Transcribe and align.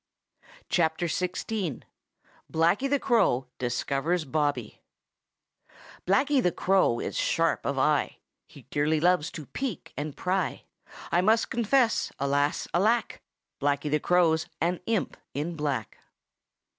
XVI. 0.71 1.83
BLACKY 2.49 2.87
THE 2.87 2.99
CROW 2.99 3.45
DISCOVERS 3.59 4.25
BOBBY 4.25 4.79
Blacky 6.07 6.41
the 6.41 6.51
Crow 6.51 6.99
is 6.99 7.15
sharp 7.15 7.63
of 7.67 7.77
eye; 7.77 8.17
He 8.47 8.63
dearly 8.71 8.99
loves 8.99 9.29
to 9.33 9.45
peek 9.45 9.93
and 9.95 10.17
pry. 10.17 10.63
I 11.11 11.21
must 11.21 11.51
confess, 11.51 12.11
alas! 12.17 12.67
alack! 12.73 13.21
Blacky 13.61 13.91
the 13.91 13.99
Crow's 13.99 14.47
an 14.59 14.79
imp 14.87 15.17
in 15.35 15.55
black. 15.55 15.99